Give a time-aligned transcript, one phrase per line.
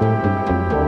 [0.00, 0.87] Música